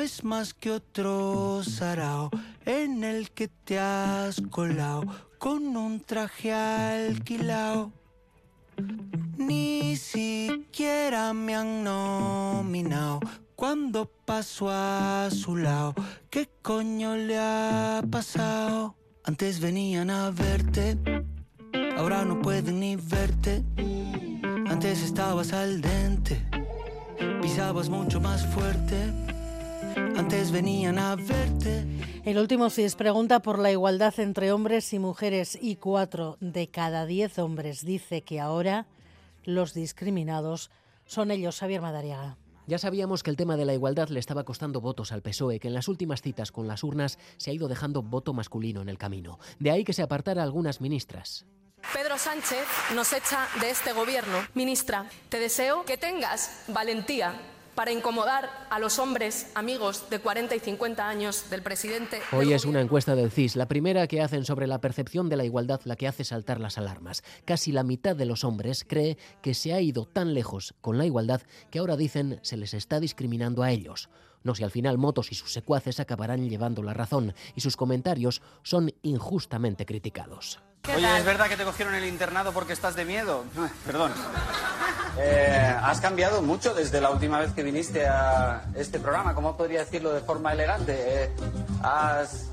no 0.00 0.06
es 0.06 0.24
más 0.24 0.54
que 0.54 0.70
otro 0.70 1.62
sarao 1.62 2.30
en 2.64 3.04
el 3.04 3.30
que 3.32 3.48
te 3.48 3.78
has 3.78 4.40
colado 4.48 5.04
con 5.38 5.76
un 5.76 6.00
traje 6.00 6.54
alquilado. 6.54 7.92
Ni 9.36 9.96
siquiera 9.96 11.34
me 11.34 11.54
han 11.54 11.84
nominado 11.84 13.20
cuando 13.54 14.06
paso 14.24 14.70
a 14.70 15.28
su 15.30 15.56
lado. 15.56 15.94
¿Qué 16.30 16.48
coño 16.62 17.14
le 17.16 17.38
ha 17.38 18.02
pasado? 18.10 18.96
Antes 19.24 19.60
venían 19.60 20.08
a 20.08 20.30
verte, 20.30 20.96
ahora 21.98 22.24
no 22.24 22.40
pueden 22.40 22.80
ni 22.80 22.96
verte. 22.96 23.62
Antes 24.66 25.02
estabas 25.02 25.52
al 25.52 25.82
dente, 25.82 26.42
pisabas 27.42 27.90
mucho 27.90 28.18
más 28.18 28.46
fuerte. 28.46 29.29
Antes 30.30 30.52
venían 30.52 30.96
a 31.00 31.16
verte. 31.16 31.84
El 32.24 32.38
último 32.38 32.70
CIS 32.70 32.94
pregunta 32.94 33.42
por 33.42 33.58
la 33.58 33.72
igualdad 33.72 34.14
entre 34.20 34.52
hombres 34.52 34.92
y 34.92 35.00
mujeres 35.00 35.58
y 35.60 35.74
cuatro 35.74 36.36
de 36.38 36.70
cada 36.70 37.04
diez 37.04 37.40
hombres 37.40 37.84
dice 37.84 38.22
que 38.22 38.38
ahora 38.38 38.86
los 39.42 39.74
discriminados 39.74 40.70
son 41.04 41.32
ellos. 41.32 41.58
Xavier 41.58 41.80
Madariaga. 41.80 42.36
Ya 42.68 42.78
sabíamos 42.78 43.24
que 43.24 43.30
el 43.30 43.36
tema 43.36 43.56
de 43.56 43.64
la 43.64 43.74
igualdad 43.74 44.08
le 44.08 44.20
estaba 44.20 44.44
costando 44.44 44.80
votos 44.80 45.10
al 45.10 45.20
PSOE, 45.20 45.58
que 45.58 45.66
en 45.66 45.74
las 45.74 45.88
últimas 45.88 46.22
citas 46.22 46.52
con 46.52 46.68
las 46.68 46.84
urnas 46.84 47.18
se 47.36 47.50
ha 47.50 47.54
ido 47.54 47.66
dejando 47.66 48.00
voto 48.00 48.32
masculino 48.32 48.82
en 48.82 48.88
el 48.88 48.98
camino. 48.98 49.40
De 49.58 49.72
ahí 49.72 49.82
que 49.82 49.94
se 49.94 50.02
apartara 50.02 50.44
algunas 50.44 50.80
ministras. 50.80 51.44
Pedro 51.92 52.16
Sánchez 52.18 52.68
nos 52.94 53.12
echa 53.12 53.48
de 53.60 53.70
este 53.70 53.92
gobierno. 53.92 54.38
Ministra, 54.54 55.06
te 55.28 55.40
deseo 55.40 55.84
que 55.84 55.96
tengas 55.96 56.66
valentía 56.68 57.34
para 57.80 57.92
incomodar 57.92 58.50
a 58.68 58.78
los 58.78 58.98
hombres 58.98 59.46
amigos 59.54 60.10
de 60.10 60.18
40 60.18 60.54
y 60.54 60.60
50 60.60 61.08
años 61.08 61.48
del 61.48 61.62
presidente. 61.62 62.20
Hoy 62.30 62.52
es 62.52 62.66
una 62.66 62.82
encuesta 62.82 63.14
del 63.14 63.30
CIS, 63.30 63.56
la 63.56 63.68
primera 63.68 64.06
que 64.06 64.20
hacen 64.20 64.44
sobre 64.44 64.66
la 64.66 64.82
percepción 64.82 65.30
de 65.30 65.38
la 65.38 65.46
igualdad, 65.46 65.80
la 65.84 65.96
que 65.96 66.06
hace 66.06 66.24
saltar 66.24 66.60
las 66.60 66.76
alarmas. 66.76 67.24
Casi 67.46 67.72
la 67.72 67.82
mitad 67.82 68.14
de 68.14 68.26
los 68.26 68.44
hombres 68.44 68.84
cree 68.86 69.16
que 69.40 69.54
se 69.54 69.72
ha 69.72 69.80
ido 69.80 70.04
tan 70.04 70.34
lejos 70.34 70.74
con 70.82 70.98
la 70.98 71.06
igualdad 71.06 71.40
que 71.70 71.78
ahora 71.78 71.96
dicen 71.96 72.38
se 72.42 72.58
les 72.58 72.74
está 72.74 73.00
discriminando 73.00 73.62
a 73.62 73.70
ellos. 73.70 74.10
No 74.42 74.54
si 74.54 74.62
al 74.62 74.70
final 74.70 74.98
Motos 74.98 75.32
y 75.32 75.34
sus 75.34 75.50
secuaces 75.50 76.00
acabarán 76.00 76.50
llevando 76.50 76.82
la 76.82 76.92
razón 76.92 77.34
y 77.54 77.62
sus 77.62 77.78
comentarios 77.78 78.42
son 78.62 78.92
injustamente 79.00 79.86
criticados. 79.86 80.60
Oye, 80.94 81.16
¿es 81.16 81.24
verdad 81.24 81.48
que 81.48 81.56
te 81.56 81.64
cogieron 81.64 81.94
el 81.94 82.04
internado 82.04 82.52
porque 82.52 82.74
estás 82.74 82.94
de 82.94 83.06
miedo? 83.06 83.42
Perdón. 83.86 84.12
Eh, 85.22 85.76
has 85.82 86.00
cambiado 86.00 86.40
mucho 86.40 86.72
desde 86.72 87.00
la 87.00 87.10
última 87.10 87.40
vez 87.40 87.52
que 87.52 87.62
viniste 87.62 88.06
a 88.06 88.62
este 88.74 88.98
programa. 88.98 89.34
¿Cómo 89.34 89.56
podría 89.56 89.80
decirlo 89.80 90.12
de 90.14 90.20
forma 90.20 90.52
elegante? 90.52 90.94
Eh, 90.96 91.30
has 91.82 92.48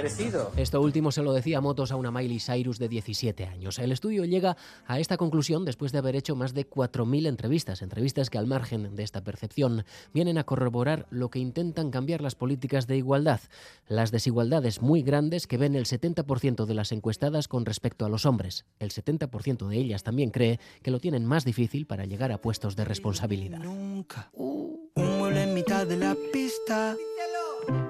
crecido. 0.00 0.52
Esto 0.56 0.80
último 0.80 1.10
se 1.10 1.22
lo 1.22 1.32
decía 1.32 1.60
Motos 1.60 1.92
a 1.92 1.96
una 1.96 2.10
Miley 2.10 2.40
Cyrus 2.40 2.78
de 2.78 2.88
17 2.88 3.46
años. 3.46 3.78
El 3.78 3.92
estudio 3.92 4.24
llega 4.24 4.56
a 4.86 5.00
esta 5.00 5.16
conclusión 5.16 5.64
después 5.64 5.92
de 5.92 5.98
haber 5.98 6.16
hecho 6.16 6.36
más 6.36 6.54
de 6.54 6.68
4.000 6.68 7.26
entrevistas, 7.26 7.82
entrevistas 7.82 8.30
que 8.30 8.38
al 8.38 8.46
margen 8.46 8.94
de 8.94 9.02
esta 9.02 9.24
percepción 9.24 9.84
vienen 10.14 10.38
a 10.38 10.44
corroborar 10.44 11.06
lo 11.10 11.30
que 11.30 11.38
intentan 11.38 11.90
cambiar 11.90 12.20
las 12.20 12.34
políticas 12.34 12.86
de 12.86 12.96
igualdad, 12.96 13.40
las 13.88 14.10
desigualdades 14.10 14.82
muy 14.82 15.02
grandes 15.02 15.46
que 15.46 15.58
ven 15.58 15.74
el 15.74 15.86
70% 15.86 16.64
de 16.64 16.74
las 16.74 16.92
encuestadas 16.92 17.48
con 17.48 17.66
respecto 17.66 18.04
a 18.04 18.08
los 18.08 18.26
hombres. 18.26 18.64
El 18.78 18.90
70% 18.90 19.68
de 19.68 19.76
ellas 19.76 20.02
también 20.02 20.30
cree 20.30 20.60
que 20.82 20.90
lo 20.90 21.00
tienen 21.00 21.26
más 21.26 21.44
difícil 21.44 21.86
para 21.86 22.04
llegar 22.04 22.32
a 22.32 22.40
puestos 22.40 22.76
de 22.76 22.84
responsabilidad. 22.84 23.58
Nunca. 23.58 24.30
un 24.34 24.90
mueble 24.94 25.42
en 25.42 25.54
mitad 25.54 25.86
de 25.86 25.96
la 25.96 26.16
pista. 26.32 26.96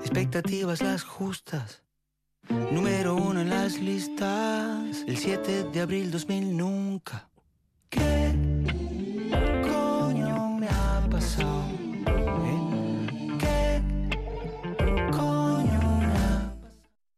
Expectativas 0.00 0.82
las 0.82 1.02
justas. 1.02 1.82
Número 2.70 3.14
uno 3.14 3.40
en 3.40 3.50
las 3.50 3.78
listas. 3.78 5.04
El 5.06 5.16
7 5.16 5.64
de 5.64 5.80
abril 5.80 6.10
2000 6.10 6.56
nunca. 6.56 7.28